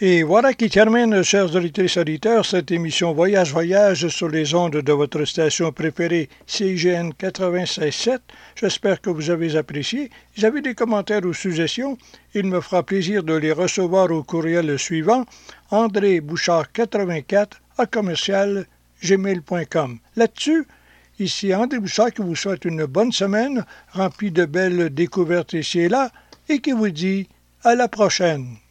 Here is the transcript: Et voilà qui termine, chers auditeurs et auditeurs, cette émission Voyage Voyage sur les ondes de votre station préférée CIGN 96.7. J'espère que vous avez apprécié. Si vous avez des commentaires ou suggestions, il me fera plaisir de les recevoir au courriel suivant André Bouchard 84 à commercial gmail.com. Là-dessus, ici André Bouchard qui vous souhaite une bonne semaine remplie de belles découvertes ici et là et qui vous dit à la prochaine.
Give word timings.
Et 0.00 0.24
voilà 0.24 0.54
qui 0.54 0.68
termine, 0.68 1.22
chers 1.22 1.54
auditeurs 1.54 1.86
et 1.96 2.00
auditeurs, 2.00 2.44
cette 2.44 2.72
émission 2.72 3.12
Voyage 3.12 3.52
Voyage 3.52 4.08
sur 4.08 4.28
les 4.28 4.52
ondes 4.52 4.78
de 4.78 4.92
votre 4.92 5.24
station 5.24 5.70
préférée 5.70 6.28
CIGN 6.48 7.10
96.7. 7.16 8.18
J'espère 8.56 9.00
que 9.00 9.10
vous 9.10 9.30
avez 9.30 9.54
apprécié. 9.54 10.10
Si 10.34 10.40
vous 10.40 10.46
avez 10.46 10.62
des 10.62 10.74
commentaires 10.74 11.24
ou 11.24 11.32
suggestions, 11.32 11.96
il 12.34 12.46
me 12.46 12.60
fera 12.60 12.82
plaisir 12.82 13.22
de 13.22 13.34
les 13.34 13.52
recevoir 13.52 14.10
au 14.10 14.24
courriel 14.24 14.76
suivant 14.80 15.26
André 15.70 16.20
Bouchard 16.20 16.72
84 16.72 17.60
à 17.78 17.86
commercial 17.86 18.66
gmail.com. 19.00 20.00
Là-dessus, 20.16 20.66
ici 21.20 21.54
André 21.54 21.78
Bouchard 21.78 22.12
qui 22.12 22.22
vous 22.22 22.34
souhaite 22.34 22.64
une 22.64 22.86
bonne 22.86 23.12
semaine 23.12 23.64
remplie 23.92 24.32
de 24.32 24.44
belles 24.44 24.92
découvertes 24.92 25.52
ici 25.52 25.78
et 25.78 25.88
là 25.88 26.10
et 26.48 26.58
qui 26.58 26.72
vous 26.72 26.90
dit 26.90 27.28
à 27.62 27.76
la 27.76 27.86
prochaine. 27.86 28.56